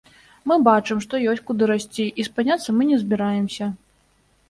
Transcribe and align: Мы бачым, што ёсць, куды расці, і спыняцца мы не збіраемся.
Мы 0.51 0.55
бачым, 0.67 1.03
што 1.05 1.19
ёсць, 1.35 1.45
куды 1.51 1.69
расці, 1.73 2.09
і 2.19 2.27
спыняцца 2.31 2.69
мы 2.81 2.91
не 2.91 2.97
збіраемся. 3.07 3.73